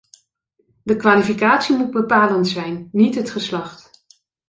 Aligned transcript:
De 0.83 0.95
kwalificatie 0.95 1.77
moet 1.77 1.91
bepalend 1.91 2.47
zijn, 2.47 2.89
niet 2.91 3.15
het 3.15 3.29
geslacht. 3.31 3.91